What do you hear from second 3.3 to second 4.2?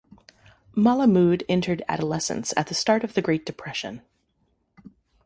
Depression.